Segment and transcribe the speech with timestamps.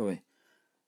[0.00, 0.22] 各位，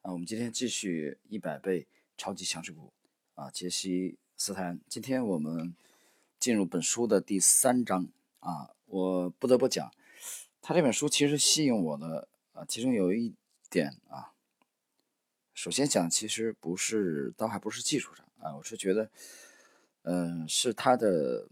[0.01, 2.95] 啊，我们今天继续一百倍超级强势股
[3.35, 4.81] 啊，杰西斯坦。
[4.89, 5.77] 今天我们
[6.41, 8.09] 进入本书的第三章
[8.41, 9.93] 啊，我不得不讲，
[10.63, 13.35] 他这本书其实吸引我的啊，其中有一
[13.69, 14.33] 点啊，
[15.53, 19.11] 首先讲其实不是，倒还不是技术上啊，我是觉得，
[20.05, 21.47] 嗯，是他的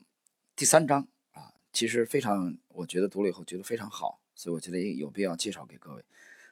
[0.56, 6.02] 第三章啊，其实非常，我觉得读了以后觉得非常好，所以我觉得有必要介绍给各位。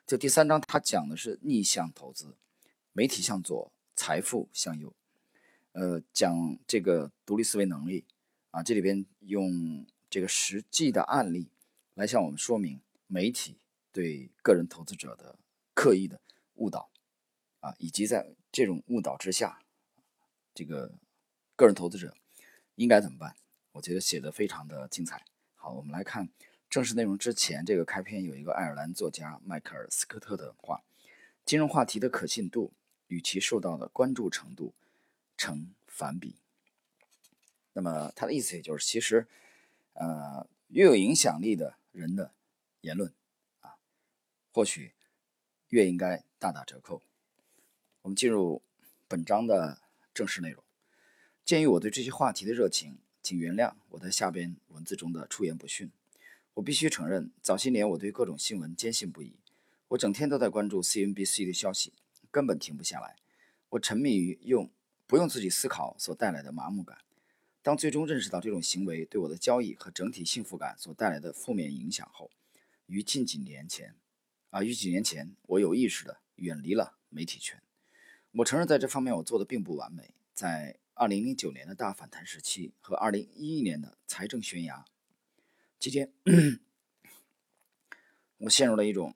[0.08, 2.34] 这第三章，它讲的是逆向投资，
[2.94, 4.96] 媒体向左，财富向右。
[5.72, 8.06] 呃，讲这个独立思维能力
[8.50, 11.50] 啊，这里边用这个实际的案例
[11.92, 13.58] 来向我们说明媒体
[13.92, 15.38] 对个人投资者的
[15.74, 16.22] 刻意的
[16.54, 16.88] 误导
[17.60, 19.60] 啊，以及在这种误导之下，
[20.54, 20.94] 这个
[21.54, 22.16] 个人投资者
[22.76, 23.36] 应该怎么办？
[23.72, 25.22] 我觉得写的非常的精彩。
[25.54, 26.30] 好，我们来看。
[26.70, 30.82] 正式内容之前，这个开篇有一个爱尔兰作家迈克尔·斯科特的话
[31.46, 32.72] ：“金融话题的可信度
[33.06, 34.74] 与其受到的关注程度
[35.36, 36.36] 成反比。”
[37.72, 39.26] 那么他的意思也就是，其实，
[39.94, 42.34] 呃，越有影响力的人的
[42.82, 43.14] 言论
[43.60, 43.76] 啊，
[44.52, 44.92] 或许
[45.68, 47.02] 越应该大打折扣。
[48.02, 48.62] 我们进入
[49.06, 49.80] 本章的
[50.12, 50.62] 正式内容。
[51.46, 55.90] 鉴于我对这些话题的热情，请原谅我在下边文字中的出言不逊。
[56.58, 59.36] 我必须承认，早些年我对各种新闻坚信不疑，
[59.88, 61.92] 我整天都在关注 CNBC 的消息，
[62.32, 63.14] 根本停不下来。
[63.68, 64.68] 我沉迷于用
[65.06, 66.98] 不用自己思考所带来的麻木感。
[67.62, 72.28] 当最终认识到这种行为对我的交易和整体幸福感所带来的负面影响后，
[72.86, 73.94] 于近几年前，
[74.50, 77.62] 啊，于几年前，我有意识地远离了媒体圈。
[78.32, 80.12] 我承认，在这方面我做的并不完美。
[80.34, 84.84] 在2009年的大反弹时期和2011年的财政悬崖。
[85.78, 86.12] 期间，
[88.38, 89.14] 我陷入了一种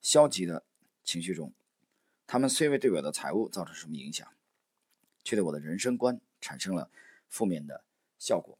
[0.00, 0.64] 消极的
[1.04, 1.52] 情绪中。
[2.26, 4.26] 他们虽未对我的财务造成什么影响，
[5.22, 6.90] 却对我的人生观产生了
[7.28, 7.84] 负面的
[8.18, 8.58] 效果。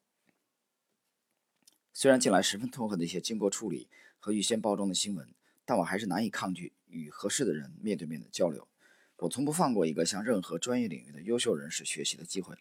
[1.93, 3.89] 虽然近来十分痛恨那些经过处理
[4.21, 5.28] 和预先包装的新闻，
[5.65, 8.69] 但我还是难以抗拒与合适的人面对面的交流。
[9.16, 12.56] 我从不放过一个向任何专业领域的优秀人士学习的机会。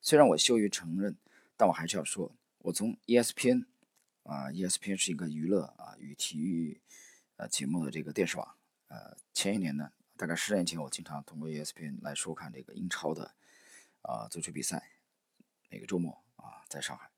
[0.00, 1.16] 虽然我羞于承认，
[1.56, 3.66] 但我还是要说，我从 ESPN。
[4.24, 6.80] 啊，ESPN 是一个娱乐啊与体育
[7.36, 8.56] 呃节目的这个电视网。
[8.88, 13.34] 呃，前一年呢，大概十年前，我经常通过 ESPN 来收看这个英超的
[14.02, 14.90] 啊足球比赛。
[15.68, 17.10] 每个周末啊，在上海，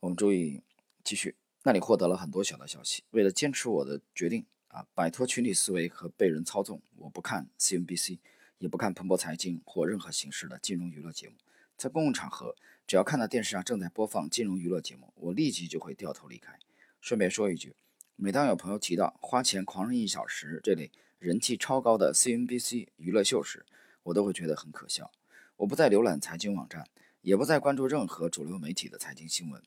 [0.00, 0.62] 我们注意
[1.02, 3.04] 继续，那里获得了很多小道消息。
[3.10, 8.18] 为了坚持我的决定啊，摆脱群体思维和被人操纵，我不看 CNBC，
[8.58, 11.36] 也不看彭博财经或任何形式的金融娱乐节目。
[11.78, 12.54] 在公共场合。
[12.86, 16.58] 只要看到电视上正在播放金融娱乐节目，我立即就会掉头离开。
[17.00, 17.74] 顺便说一句，
[18.16, 23.64] 每当有朋友提到“花钱狂人一小时”这类人气超高的 CNBC 娱乐秀时，
[24.02, 25.10] 我都会觉得很可笑。
[25.56, 26.86] 我不再浏览财经网站，
[27.22, 29.62] 也不再关注任何主流媒体的财经新闻。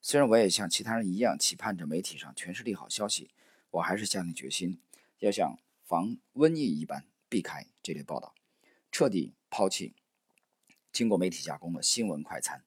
[0.00, 3.30] 虽然我也像其他人一样期盼着媒体上全是利好消息，
[3.72, 4.80] 我还是下定决心
[5.18, 8.34] 要像防瘟疫一般避开这类报道，
[8.90, 9.94] 彻底抛弃
[10.92, 12.62] 经过媒体加工的新闻快餐。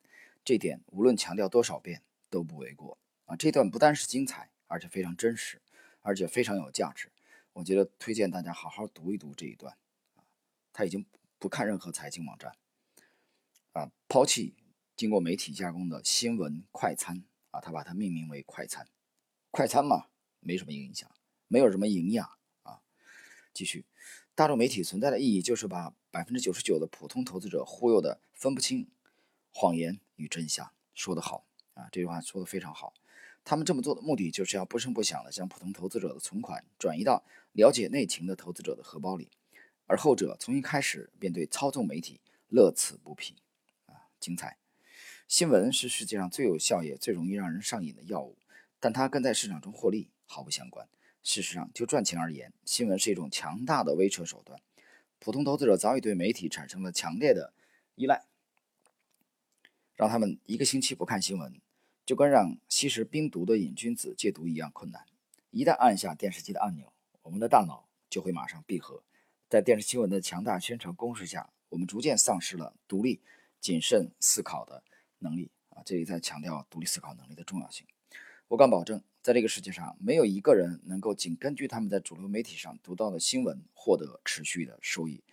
[0.46, 3.36] 这点无论强调多少遍都不为过啊！
[3.36, 5.62] 这段不单是精彩，而且非常真实，
[6.02, 7.10] 而且非常有价值。
[7.54, 9.78] 我觉得推荐大家好好读一读这一段
[10.16, 10.24] 啊！
[10.74, 11.06] 他已经
[11.40, 12.58] 不看任何财经网站
[13.72, 14.56] 啊，抛弃
[14.96, 18.88] 经过媒体加工的新闻快餐啊，他把它命名为快餐。
[19.50, 20.08] 快餐嘛，
[20.40, 21.10] 没什么影响，
[21.48, 22.28] 没有什么营养
[22.64, 22.82] 啊。
[23.54, 23.86] 继续，
[24.36, 28.88] 大众媒体存在的意义就是把百分之九十九的普通投资者忽悠的分不清
[29.52, 30.00] 谎言。
[30.16, 31.44] 与真相说得好
[31.74, 32.94] 啊，这句话说的非常好。
[33.44, 39.30] 他们这么做的目的就是要不声不响的将普通投资者的存款转移到了解内情的投资者的荷包里，
[39.88, 43.36] 而后者从一开始便对操纵媒体乐此不疲
[43.88, 44.60] 啊，精彩！
[45.28, 48.38] 新闻是世界上最有效也最容易让人上瘾的药物，
[48.80, 50.88] 但它跟在市场中获利毫不相关。
[51.24, 54.62] 事实上，就赚钱而言，新闻是一种强大的威慑手段。
[55.20, 57.54] 普通投资者早已对媒体产生了强烈的
[57.96, 58.26] 依赖。
[59.96, 61.62] 让他们一个星期不看新闻，
[62.06, 65.06] 就跟让吸食冰毒的瘾君子戒毒一样困难。
[65.52, 66.92] 一旦按下电视机的按钮，
[67.22, 69.04] 我们的大脑就会马上闭合。
[69.48, 73.22] 在电视新闻的强大宣传攻势下，我们逐渐丧失了独立、
[73.62, 74.84] 谨慎思考的
[75.20, 75.52] 能力。
[75.70, 77.86] 啊，这里在强调独立思考能力的重要性。
[78.48, 85.24] 我敢保证，在这个世界上，没有一个人能够仅根据他们在主流媒体上读到的新闻获得持续的收益。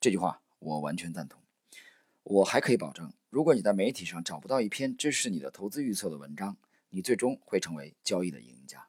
[0.00, 1.42] 这句话我完全赞同。
[2.22, 3.12] 我还可以保证。
[3.28, 6.56] 如果你在媒体上找不到一篇支持你的投资预测的文章，
[6.90, 8.86] 你最终会成为交易的赢家。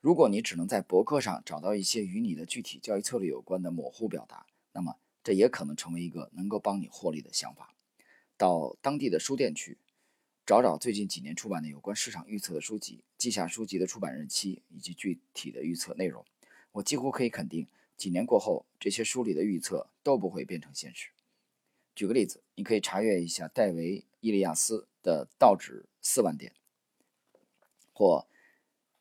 [0.00, 7.74] 如果你只能在博客上找到一些与你的具体交易策略有关的模糊表达，那么这也可能成为一个能够帮你获利的想法。
[8.36, 9.76] 到当地的书店去。
[10.46, 16.22] 找找最近几年出版的有关市场预测的书籍，记下书籍的出版日期以及具体的预测内容。
[16.72, 21.08] 我几乎可以肯定，几年过后，这些书里的预测都不会变成现实。
[21.94, 26.52] 举个例子，你可以查阅一下戴维·伊利亚斯的《道指四万点》，
[27.94, 28.26] 或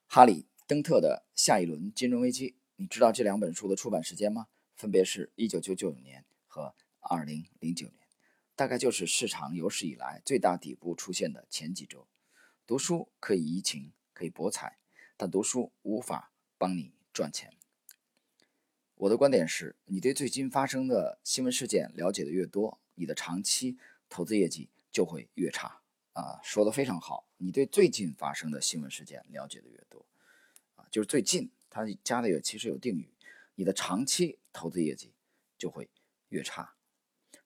[0.08, 2.52] 哈里·登特的《下一轮金融危机》。
[2.78, 4.48] 你知道这两本书的出版时间吗？
[4.78, 8.03] 分别是1999年和2009年。
[8.56, 12.08] 大概就是市场有史以来最大底部出现的前几周。
[12.68, 14.78] 读书可以怡情，可以博彩，
[15.18, 17.52] 但读书无法帮你赚钱。
[18.96, 23.78] 我的观点是，你对最近发生的新闻事件了解的越多，你的长期
[24.08, 25.82] 投资业绩就会越差。
[26.14, 30.06] 啊，说的非常好，你对最近发生的新闻事件了解的越多，
[30.76, 33.12] 啊，就是最近，它加的有其实有定语，
[33.56, 35.12] 你的长期投资业绩
[35.58, 35.90] 就会
[36.30, 36.76] 越差。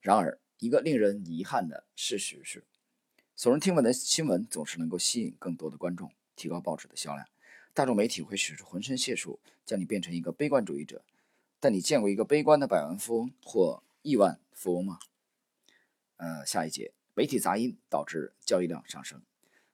[0.02, 0.38] 然而。
[0.60, 2.64] 一个令人遗憾的事实是，
[3.38, 7.28] 耸人听闻的新闻总是能够吸引更多的观众，提高报纸的销量。
[7.76, 11.04] 大众媒体会使出浑身解数，将你变成一个悲观主义者。
[11.60, 14.98] 但你见过一个悲观的百万富翁或亿万富翁吗？
[16.16, 19.22] 呃，下一节，媒体杂音导致交易量上升。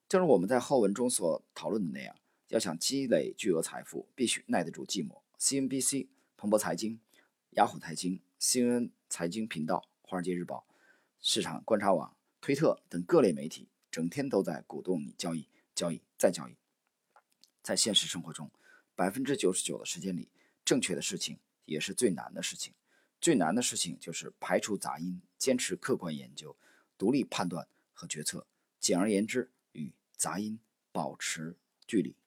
[0.10, 2.14] 正如我们在后文中所讨论的那样，
[2.50, 5.22] 要想积累巨额财富，必须耐得住寂寞。
[5.40, 7.00] CNBC、彭博财经、
[7.52, 10.66] 雅虎财经、CNN 财经频道、华尔街日报。
[11.26, 16.58] 市场观察网、推特等各类媒体整天都在鼓动你交易、交易再交易。
[17.64, 18.52] 在现实生活中，
[18.94, 20.28] 百分之九十九的时间里，
[20.66, 22.74] 正确的事情也是最难的事情。
[23.22, 26.58] 最难的事情就是排除杂音，坚持客观研究、
[26.98, 28.46] 独立判断和决策。
[28.82, 30.60] 简而言之，与杂音
[30.92, 31.56] 保持
[31.88, 32.18] 距离。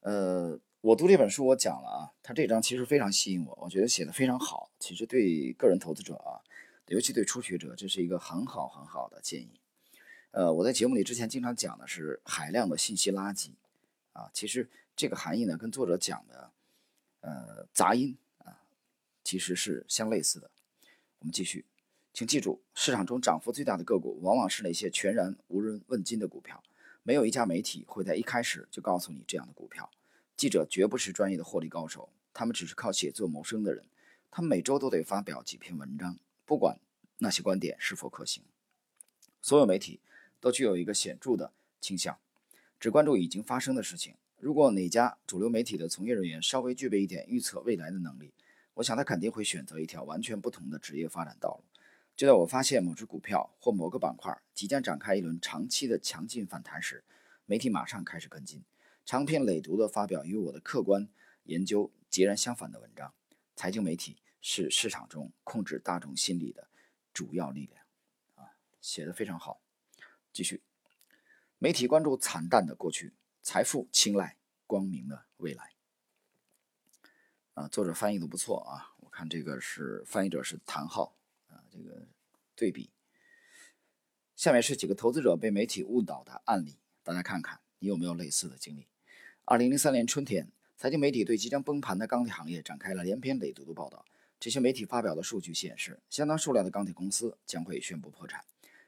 [0.00, 4.70] 呃，我读这本书，我讲了啊，他这章其实非常吸引我，我觉得写的非常好。
[4.78, 6.44] 其实对个人投资者啊。
[6.90, 9.60] 尤其对初学者，这是一个很好很好的建议。
[10.32, 13.52] 呃，我在节目里之前经常讲的是海量的信息垃圾
[14.12, 16.50] 啊，其实这个含义呢，跟作者讲的
[17.20, 18.62] 呃杂音啊，
[19.22, 20.50] 其实是相类似的。
[21.20, 21.64] 我们继续，
[22.12, 26.60] 请记住，市场中涨幅最大的个股，往往是那些全然无人问津的股票。
[27.04, 29.88] 没有一家媒体会在一开始就告诉你这样的股票。
[30.36, 33.84] 记者绝不是专业的获利高手，他们只是靠写作谋生的人，
[34.28, 36.18] 他们每周都得发表几篇文章。
[36.50, 36.80] 不管
[37.18, 38.42] 那些观点是否可行，
[39.40, 40.00] 所有媒体
[40.40, 42.18] 都具有一个显著的倾向，
[42.80, 44.16] 只关注已经发生的事情。
[44.40, 48.34] 如果哪家主流媒体的从业人员稍微具备一点预测未来的能力，
[48.74, 51.62] 我想他肯定会选择一条完全不同的职业发展道路。
[52.16, 57.04] 就在我发现某只股票或某个板块即将展开一轮长期的强劲反弹时，
[57.46, 58.64] 媒体马上开始跟进，
[59.04, 61.06] 长篇累牍地发表与我的客观
[61.44, 63.14] 研究截然相反的文章。
[63.54, 64.16] 财经媒体。
[64.40, 66.68] 是市场中控制大众心理的
[67.12, 67.84] 主要力量，
[68.34, 69.60] 啊，写的非常好。
[70.32, 70.62] 继续，
[71.58, 75.72] 媒体关注惨淡的过去，财富青睐光明的未来。
[77.54, 81.16] 啊，作者翻译的不错啊，我看这个是翻译者是谭浩
[81.48, 82.06] 啊，这个
[82.54, 82.90] 对比。
[84.36, 88.86] 下面是几个投资者被媒体误导的案例，大家看看你有没有类似的经历。
[89.44, 94.06] 二零零三年春天，财经媒体对即将崩盘的钢铁行业展开了连篇累牍的报道。
[94.40, 98.42] 这些媒体发表的数据显示，相当数量的钢铁公司将会宣布破产。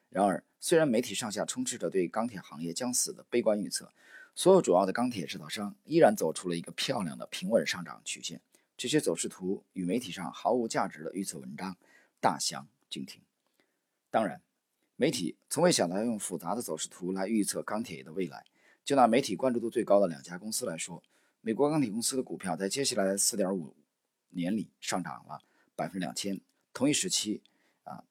[0.09, 3.93] 然而，虽然媒体上下充斥着对钢铁行业将死的悲观预测，
[4.35, 8.41] 所有主要的钢铁制造商依然走出了一个漂亮的平稳上涨曲线。
[8.79, 11.77] 这些走势图与媒体上毫无价值的预测文章
[12.19, 13.21] 大相径庭。
[14.11, 14.41] 当然，
[14.97, 18.47] 媒体从未想到用复杂的走势图来预测钢铁业的未来。
[18.85, 21.03] 就拿媒体关注度最高的两家公司来说，
[21.43, 23.75] 美国钢铁公司的股票在接下来的四点五。
[24.33, 25.43] 年里上涨了
[25.75, 26.41] 百分之两千，
[26.73, 27.43] 同一时期
[27.85, 28.05] 啊，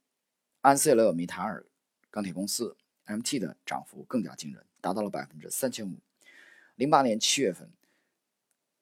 [0.62, 1.66] 安塞勒米塔尔
[2.10, 2.76] 钢铁公司
[3.06, 6.00] MT 的涨幅更加惊人，达到了百分之三千五。
[6.76, 7.70] 零八年七月份，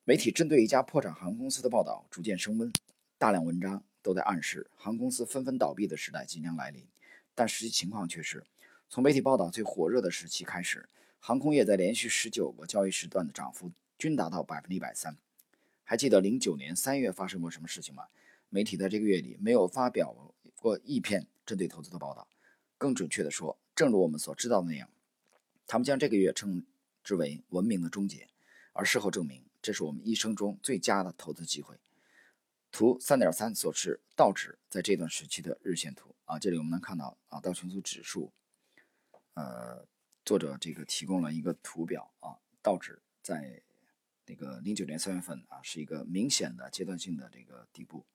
[0.04, 2.72] 媒体针对一家破产航空公司的报道逐渐升温，
[3.18, 6.88] 大量文章都在暗示航空公司纷纷倒闭的时代即将来临。
[7.36, 8.46] 但实际情况却是，
[8.90, 10.88] 从媒体报道最火热的时期开始，
[11.20, 15.18] 航空业在连续十九个交易时段的涨幅均达到百分之一百三。
[15.90, 18.10] 还记得零九年三月发生过什么事情吗？
[18.50, 22.28] 媒体在这个月里没有发表过一篇针对投资的报道。
[22.78, 24.88] 更准确地说，正如我们所知道的那样，
[25.66, 26.64] 他们将这个月称
[27.04, 28.30] 之为“文明的终结”。
[28.74, 31.80] 而事后证明，这是我们一生中最佳的投资机会。
[32.72, 38.32] 图三点三所示道指在这段时期的日线图啊，这里我们能看到啊，道琼斯指数，
[39.34, 39.88] 呃，
[40.24, 43.64] 作者这个提供了一个图表啊，道指在。
[44.30, 48.06] 那个零九年三月份啊，是一个明显的阶段性的这个底部，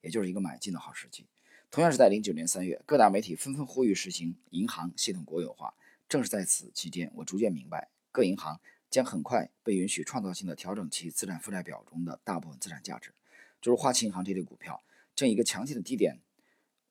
[0.00, 1.28] 也就是一个买进的好时机。
[1.70, 5.72] 同样是在零九年三月，各大媒体纷纷呼吁实行银行系统国有化。
[6.08, 13.14] 正是在此期间，我逐渐明白，各银行将很快被允许创造性的调整其资产负债表中的大部分资产价值。
[13.60, 14.82] 就是花旗银行这类股票，
[15.14, 16.18] 正以一个强劲的低点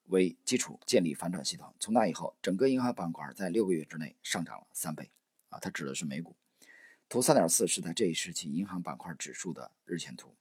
[0.08, 1.76] 为基础建立反转系统。
[1.78, 5.12] 从那以后，整个银行板块在六个月之内上涨了三倍。
[5.50, 6.38] 啊，它指的是美股。
[7.12, 10.34] 图三点四是在这一时期银行板块指数的日线图。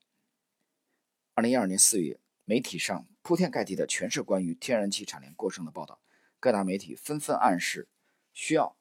[1.35, 6.01] 二零一二年四月，媒体上铺天盖地的全是关于天然气产量过剩的报道，
[6.39, 7.89] 各大媒体纷纷暗示
[8.33, 8.77] 需要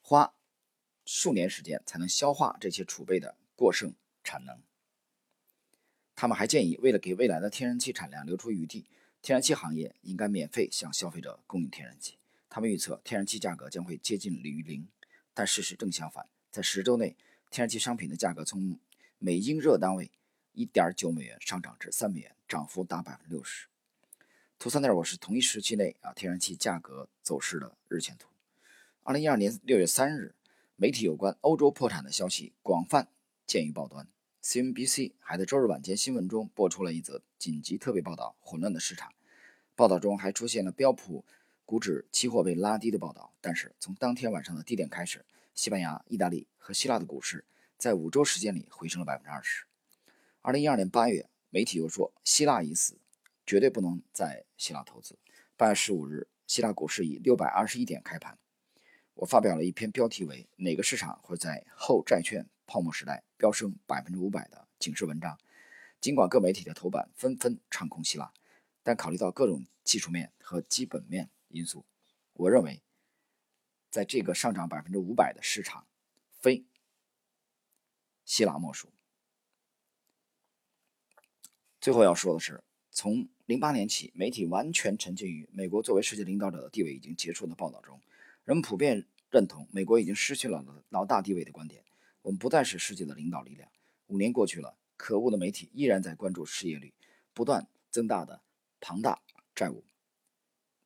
[0.00, 0.34] 花
[1.04, 3.94] 数年时间才能消化这些储备的过剩
[4.24, 4.60] 产能。
[6.16, 8.86] 他们还建议，为了给未来的天然气产量留出余地，
[9.22, 12.18] 天然气行业应该免费向消费者供应天然气。
[12.50, 14.88] 他们预测天然气价格将会接近于零。
[15.38, 17.16] 但事实正相反，在十周内，
[17.48, 18.76] 天然气商品的价格从
[19.20, 20.10] 每英热单位
[20.52, 23.68] 一点九美元上涨至三美元，涨幅达百分之六十。
[24.58, 28.28] 图三点五是同一时期内啊天然气价格走势的日线图。
[29.04, 30.34] 二零一二年六月三日，
[30.74, 33.06] 媒体有关欧洲破产的消息广泛
[33.46, 34.08] 见于报端。
[34.42, 39.12] CNBC 还在周日晚间新闻中播出了一则紧急特别报道：混乱的市场。
[39.76, 41.24] 报道中还出现了标普。
[41.68, 47.44] 股指期货被拉低的报道，但是从当天晚上的低点开始，西班牙、意大利和希腊的股市
[47.76, 49.66] 在五周时间里回升了百分之二十。
[50.40, 52.98] 二零一二年八月，媒体又说希腊已死，
[53.44, 55.18] 绝对不能在希腊投资。
[55.58, 58.38] 八月十五日，希腊股市以六百二十一点开盘。
[59.16, 65.38] 我发表了一篇标题为“哪个市场会在后债券泡沫时代飙升百分之五百”的警示文章。
[66.00, 68.32] 尽管各媒体的头版纷纷唱空希腊，
[68.82, 71.28] 但考虑到各种技术面和基本面。
[71.48, 71.84] 因素，
[72.34, 72.82] 我认为，
[73.90, 75.86] 在这个上涨百分之五百的市场，
[76.38, 76.64] 非
[78.24, 78.92] 希腊莫属。
[81.80, 88.00] 最后要说的是，从零八年起，媒体完全沉浸于美国作为世界领导者的地位已经结束的报道中，
[88.44, 91.84] 人们普遍认同美国已经失去了老大地位的观点。
[92.22, 93.70] 我们不再是世界的领导力量。
[94.08, 96.92] 五年过去了，可恶的媒体依然在关注失业率
[97.32, 98.42] 不断增大的
[98.80, 99.22] 庞大
[99.54, 99.84] 债务。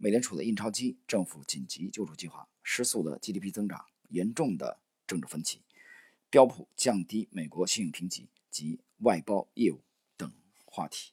[0.02, 5.62] 美联储的印钞机、政府紧急救助计划、失速的 GDP 增长、严重的政治分歧、
[6.28, 9.80] 标普降低美国信用评级及外包业务
[10.16, 10.32] 等
[10.64, 11.12] 话题。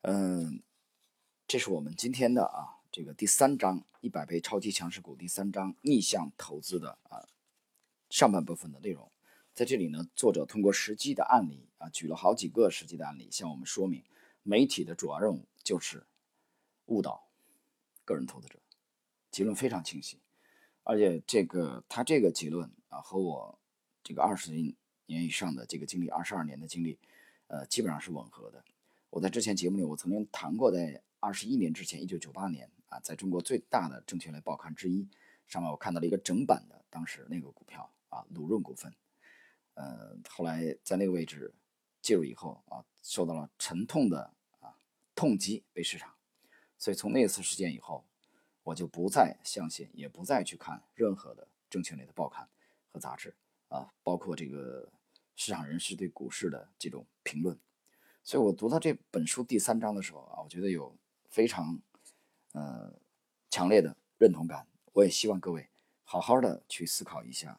[0.00, 0.60] 嗯，
[1.46, 7.28] 这是我们今天的啊这个第三章一百倍超级强势股第三章逆向投资的啊
[8.10, 9.08] 上半部分的内容。
[9.54, 14.02] 在这里呢，作者通过实际的案例啊举了好几个实际的案例，向我们说明。
[14.46, 16.04] 媒体的主要任务就是
[16.86, 17.26] 误导
[18.04, 18.58] 个人投资者，
[19.30, 20.18] 结论非常清晰，
[20.82, 23.58] 而且这个他这个结论啊和我
[24.02, 24.74] 这个二十年
[25.06, 26.98] 以上的这个经历，二十二年的经历，
[27.46, 28.62] 呃，基本上是吻合的。
[29.08, 35.08] 我在之前节目里我曾经谈过，在二十一年之前，一九九八年啊，在中国最大的证券类报刊之一
[35.48, 38.92] 上面，我看到了一个整版的当时那个股票啊，鲁润股份，
[39.72, 41.54] 呃，后来在那个位置。
[42.04, 44.76] 介入以后啊，受到了沉痛的啊
[45.14, 46.14] 痛击，被市场。
[46.76, 48.04] 所以从那次事件以后，
[48.62, 52.46] 我就不再相信，也不再去看任何的证券类的报刊
[52.92, 53.34] 和杂志
[53.68, 54.92] 啊，包括这个
[55.34, 57.58] 市场人士对股市的这种评论。
[58.22, 60.94] 所以我读到这本书第三章的时候啊，我觉得有
[61.30, 61.80] 非常
[62.52, 62.92] 呃
[63.48, 64.66] 强烈的认同感。
[64.92, 65.70] 我也希望各位
[66.04, 67.58] 好好的去思考一下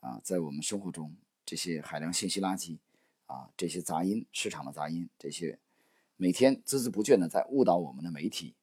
[0.00, 2.76] 啊，在我们生活中这些海量信息垃圾。
[3.26, 5.58] 啊，这些杂音，市场的杂音，这些
[6.16, 8.54] 每天孜孜不倦的在误导我们的媒体。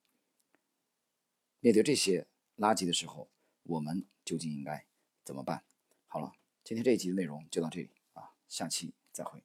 [1.59, 2.27] 面对这些
[2.57, 3.29] 垃圾的时候，
[3.63, 4.85] 我们究竟应该
[5.23, 5.63] 怎么办？
[6.07, 9.43] 好了，今天这一集的内容就到这里啊，下期再会。